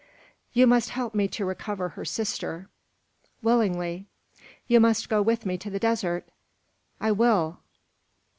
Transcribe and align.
"You 0.53 0.65
must 0.65 0.89
help 0.89 1.13
me 1.13 1.27
to 1.27 1.45
recover 1.45 1.89
her 1.89 2.05
sister." 2.05 2.67
"Willingly." 3.43 4.07
"You 4.67 4.79
must 4.79 5.09
go 5.09 5.21
with 5.21 5.45
me 5.45 5.59
to 5.59 5.69
the 5.69 5.77
desert." 5.77 6.27
"I 6.99 7.11
will." 7.11 7.59